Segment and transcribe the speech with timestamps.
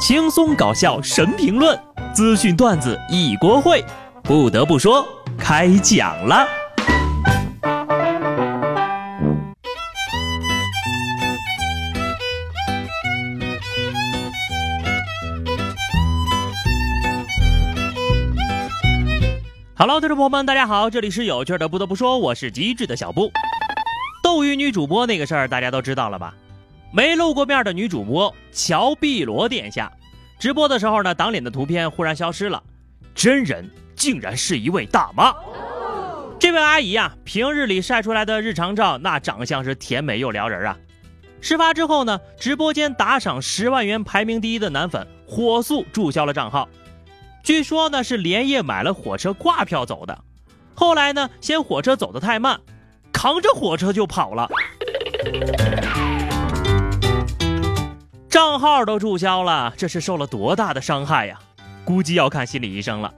[0.00, 1.78] 轻松搞笑神评论，
[2.14, 3.84] 资讯段子一锅烩。
[4.22, 5.06] 不得不说，
[5.38, 6.48] 开讲了。
[19.76, 21.68] Hello，听众朋友们，大家好，这里是有趣的。
[21.68, 23.30] 不得不说，我是机智的小布。
[24.24, 26.32] 斗鱼女主播那个事儿，大家都知道了吧？
[26.92, 29.92] 没露过面的女主播乔碧罗殿下，
[30.38, 32.60] 直播的时候呢，挡脸的图片忽然消失了，
[33.14, 35.32] 真人竟然是一位大妈。
[36.38, 40.76] 这位阿姨呀，平日里晒出来的日常照，那长相是甜美又撩人啊。
[41.40, 46.68] 事发之后呢，直播间打赏十万元排名第一的男粉火速注销了账号，
[47.44, 50.18] 据说呢是连夜买了火车挂票走的，
[50.74, 52.60] 后来呢嫌火车走得太慢，
[53.12, 54.48] 扛着火车就跑了。
[58.40, 61.38] 账号都注销了，这是受了多大的伤害呀？
[61.84, 63.12] 估计要看心理医生了。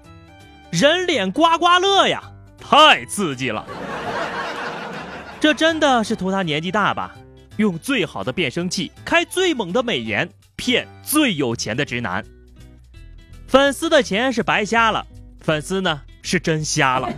[0.72, 2.24] 人脸刮刮乐呀，
[2.58, 3.64] 太刺激了！
[5.38, 7.14] 这真的是图他年纪大吧？
[7.58, 12.24] 用最好的变声器，开最猛的美颜，骗最有钱的直男。
[13.46, 15.06] 粉丝的钱是白瞎了，
[15.40, 17.08] 粉丝呢是真瞎了。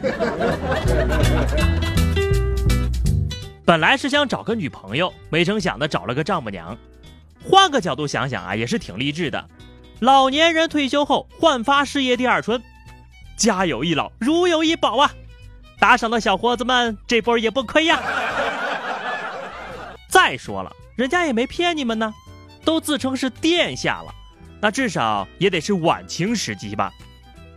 [3.65, 6.77] 本来是想找个女朋友，没成想的找了个丈母娘。
[7.49, 9.49] 换个角度想想啊，也是挺励志的。
[10.01, 12.63] 老年人退休后焕发事业第二春，
[13.37, 15.13] 家有一老如有一宝啊！
[15.79, 18.01] 打赏的小伙子们这波也不亏呀。
[20.09, 22.13] 再说了，人家也没骗你们呢，
[22.65, 24.15] 都自称是殿下了，
[24.61, 26.93] 那至少也得是晚清时期吧？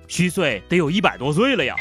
[0.07, 1.75] 虚岁得有一百多岁了呀！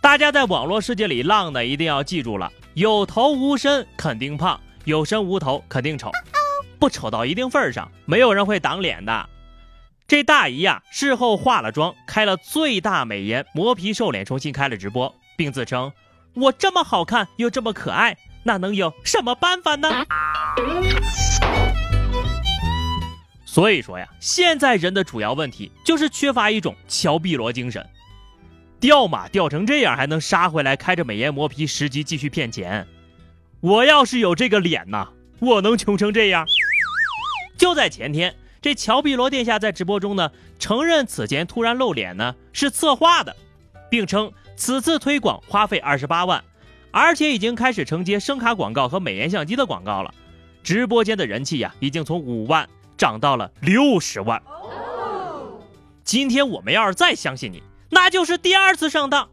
[0.00, 2.52] 大家在网络世界里浪的一定要记住了。
[2.74, 6.10] 有头无身肯定胖，有身无头肯定丑，
[6.76, 9.28] 不丑到一定份上，没有人会挡脸的。
[10.08, 15.92] 这大姨呀，事后化了妆，开了最大美颜磨皮瘦脸，重新开了直播，并自称
[16.34, 19.88] 我这么好看又这么可爱，那能有什么办法呢？
[23.46, 27.88] 所以说呀，现在人的主要问题就是缺乏一种乔碧罗精神。
[28.84, 32.86] 掉马掉成这样还能杀回来，开着美颜磨皮十级继续骗钱。
[33.60, 35.08] 我要是有这个脸呐，
[35.38, 36.44] 我能穷成这样？
[37.56, 43.34] 就在前天，这乔碧罗殿下在直播中呢，承认此前突然露脸呢是策划的，
[43.88, 46.44] 并称此次推广花费二十八万，
[46.90, 50.12] 而且已经开始承接声卡广告和美颜相机的广告了。
[50.62, 52.68] 直播间的人气呀，已经从五万
[52.98, 54.42] 涨到了六十万。
[56.04, 57.62] 今天我们要是再相信你。
[57.90, 59.28] 那就是第二次上当，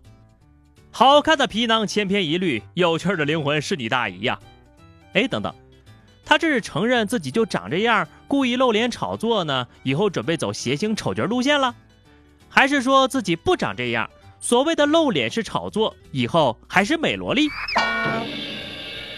[0.91, 4.39] 好看的皮囊千篇一律，有趣的灵魂是你大姨呀！
[5.13, 5.53] 哎，等等，
[6.23, 9.67] 他这是承认自己就长这样，故意露脸炒作呢？
[9.83, 11.73] 以后准备走谐星丑角路线了？
[12.49, 17.47] 还是说自己不长这样，所谓的露脸是炒作，以后还是美萝莉？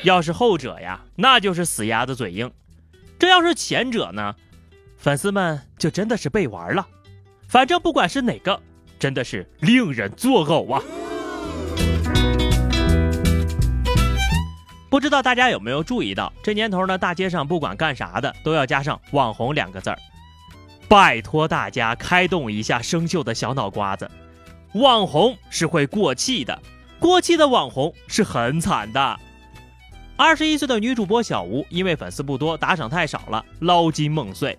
[0.04, 2.50] 要是后者呀，那就是死鸭子嘴硬；
[3.18, 4.36] 这要是前者呢，
[4.98, 6.88] 粉丝们就真的是被玩了。
[7.48, 8.62] 反正不管是哪个。
[9.04, 10.82] 真的是令人作呕啊！
[14.90, 20.00] 不知道大家有没有注意到，这年头呢，大街上不管干啥的都要加上“网红”两个字儿。
[20.88, 24.10] 拜托大家开动一下生锈的小脑瓜子，
[24.76, 26.58] 网红是会过气的，
[26.98, 29.20] 过气的网红是很惨的。
[30.16, 34.58] 二十一岁的女主播小吴，因为粉丝不多，打赏太少了，捞金梦碎，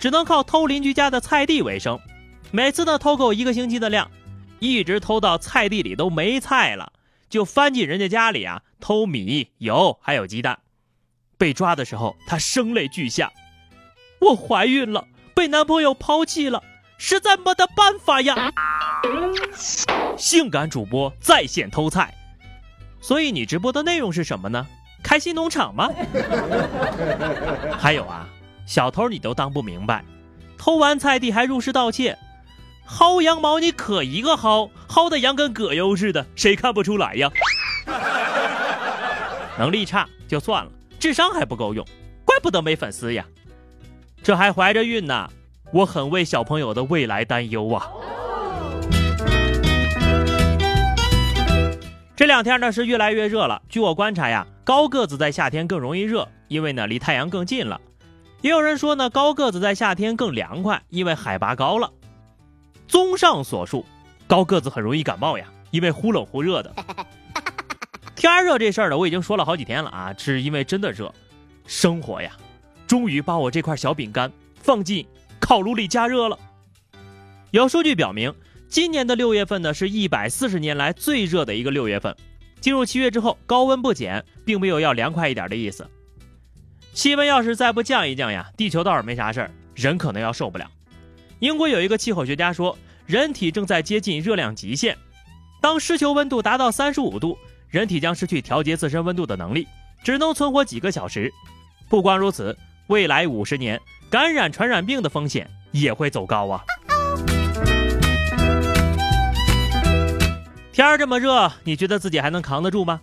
[0.00, 2.00] 只能靠偷邻居家的菜地为生。
[2.54, 4.10] 每次呢偷够一个星期的量，
[4.60, 6.92] 一直偷到菜地里都没菜了，
[7.30, 10.58] 就翻进人家家里啊偷米、油还有鸡蛋。
[11.38, 13.32] 被抓的时候，她声泪俱下
[14.20, 16.62] ：“我怀孕了，被男朋友抛弃了，
[16.98, 18.52] 实在没得办法呀。”
[20.18, 22.14] 性感主播在线偷菜，
[23.00, 24.66] 所以你直播的内容是什么呢？
[25.02, 25.88] 开心农场吗？
[27.80, 28.28] 还有啊，
[28.66, 30.04] 小偷你都当不明白，
[30.58, 32.16] 偷完菜地还入室盗窃。
[32.92, 37.30] 薅羊毛，你可一个薅，薅的羊跟葛优似的，谁看不出来呀？
[39.58, 41.86] 能力差就算了，智商还不够用，
[42.26, 43.24] 怪不得没粉丝呀。
[44.22, 45.30] 这还怀着孕呢，
[45.72, 47.88] 我很为小朋友的未来担忧啊。
[52.14, 57.80] 这两天呢是越来越热了，据我观察呀，高个子在夏天更容易热，因为呢离太阳更近了。
[58.42, 61.90] 也有人说呢，高个子在夏天更凉快，因为海拔高了。
[62.92, 63.86] 综上所述，
[64.26, 66.70] 高个子很容易感冒呀，因为忽冷忽热的。
[68.14, 71.10] 天热这事儿呢，我已经说了好几天了啊，是因为真的热。
[71.66, 72.36] 生活呀，
[72.86, 75.06] 终于把我这块小饼干放进
[75.40, 76.38] 烤炉里加热了。
[77.50, 78.34] 有数据表明，
[78.68, 82.14] 今年的六月份呢是一百四十年来最热的一个六月份。
[82.60, 85.88] 进入七月之后，高温不减，并没有要凉快一点的意思。
[86.92, 90.70] 气温要是再不降一降呀，地球倒是没啥事儿，人可能要受不了。
[91.42, 94.96] 英国有一个气候学家说，人体正在接近热量极限，
[95.60, 97.36] 当湿球温度达到三十五度，
[97.68, 99.66] 人体将失去调节自身温度的能力，
[100.04, 101.32] 只能存活几个小时。
[101.88, 102.56] 不光如此，
[102.86, 106.62] 未来五十年感染传染病的风险也会走高啊。
[110.72, 113.00] 天儿这么热，你觉得自己还能扛得住吗？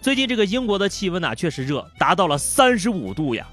[0.00, 3.44] 最近这个英国的气温呐，确实热，达到了三十五度呀。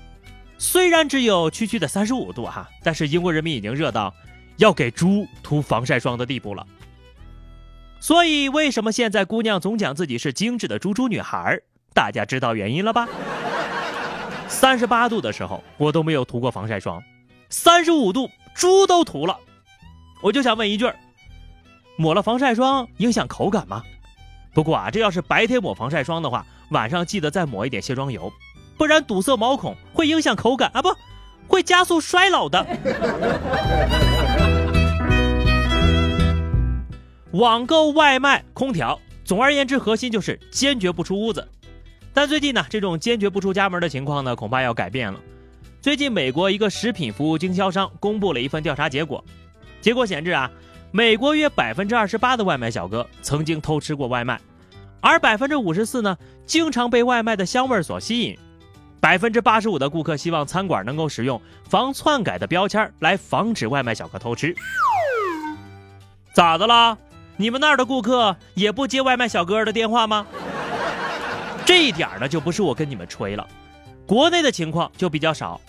[0.62, 4.14] 虽然只有区区的三十五度哈，但是英国人民已经热到
[4.58, 6.64] 要给猪涂防晒霜的地步了。
[8.00, 11.60] 所以，为什么现在姑娘总讲自己是精致的猪猪女孩？
[11.96, 13.10] 大家知道原因了吧？
[14.48, 17.02] 三十八度的时候，我都没有涂过防晒霜；
[17.50, 19.36] 三十五度，猪都涂了。
[20.22, 20.88] 我就想问一句。
[21.98, 23.82] 抹了防晒霜影响口感吗？
[24.54, 28.32] 不过啊，这要是白天抹防晒霜的话，晚上记得再抹一点卸妆油，
[28.82, 30.90] 不然堵塞毛孔会影响口感啊，不
[31.48, 32.66] 会加速衰老的。
[37.34, 41.48] 网购、外卖、空调，总而言之，核心就是坚决不出屋子。
[42.12, 45.20] 但最近呢，这种坚决不出家门的情况呢，恐怕要改变了。
[45.80, 49.24] 最近，美国一个食品服务经销商公布了一份调查结果，
[49.80, 50.50] 结果显示啊。
[50.90, 54.42] 美国约百分之二十八的外卖小哥曾经偷吃过外卖，
[55.02, 56.18] 而百分之五十四呢，
[56.48, 58.36] 经常被外卖的香味所吸引。
[59.02, 64.56] 百分之八十五的顾客希望餐馆能够使用防篡改的标签来防止外卖小哥偷吃。
[66.34, 66.98] 咋的啦？
[67.36, 70.28] 你们那儿的顾客也不接外卖小哥的电话吗？
[71.66, 73.48] 这一点呢，就不是我跟你们吹了，
[74.06, 75.60] 国内的情况就比较少。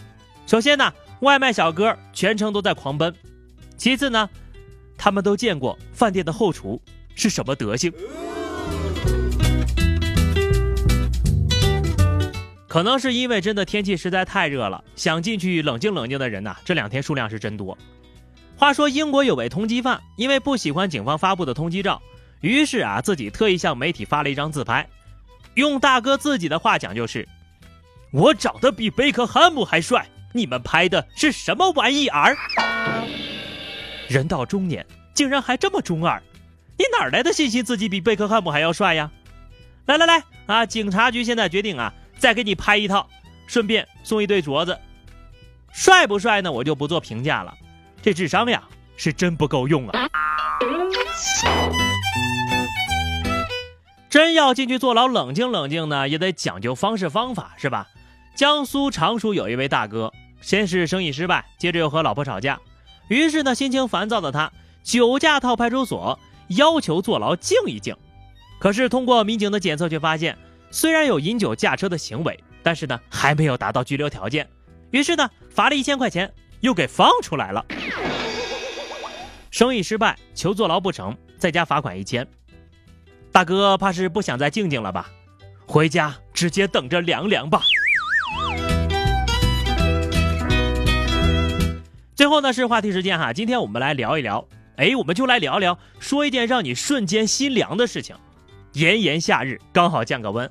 [0.46, 3.10] 首先呢，外卖小哥全程都在狂奔；
[3.78, 4.28] 其次呢。
[4.98, 6.80] 他们都见过饭店的后厨
[7.16, 7.92] 是什么德行，
[12.72, 17.76] 可能是因为真的天气实在太热了，想进去冷静冷静的人呐，这两天数量是真多。
[18.56, 22.00] 话说英国有位通缉犯，因为不喜欢警方发布的通缉照，
[22.40, 24.88] 于是啊自己特意向媒体发了一张自拍，
[25.52, 27.28] 用大哥自己的话讲就是
[28.10, 32.34] ：“我长得比贝克汉姆还帅，你们拍的是什么玩意儿？”
[34.08, 36.22] 人到中年，竟然还这么中二，
[36.78, 39.10] 你哪来的信心自己比贝克汉姆还要帅呀？
[39.84, 40.64] 来来来啊！
[40.64, 41.92] 警察局现在决定啊，
[42.22, 43.08] 再给你拍一套，
[43.48, 44.78] 顺便送一对镯子。
[45.72, 46.52] 帅不帅呢？
[46.52, 47.52] 我就不做评价了。
[48.00, 48.62] 这智商呀，
[48.96, 50.08] 是真不够用啊！
[54.08, 57.88] 真要进去坐牢冷静冷静呢，也得讲究方式方法，是吧？
[58.36, 62.60] 江苏常熟有一位大哥，先是生意失败，接着又和老婆吵架。
[63.08, 64.52] 于是呢，心情烦躁的他
[64.84, 67.96] 酒驾到派出所，要求坐牢静一静。
[68.60, 70.38] 可是通过民警的检测，却发现
[70.74, 74.48] 虽然有饮酒驾车的行为，但是呢还没有达到拘留条件。
[74.90, 77.62] 于是呢，罚了一千块钱，又给放出来了。
[79.50, 82.26] 生意失败，求坐牢不成，再加罚款一千。
[83.30, 85.10] 大哥怕是不想再静静了吧？
[85.66, 87.62] 回家直接等着凉凉吧。
[92.14, 98.16] 最后呢是话题时间哈，今天我们来聊一聊，哎，我们就来聊聊，说一件让你瞬间心凉的事情。
[98.72, 100.50] 炎炎夏日，刚好降个温，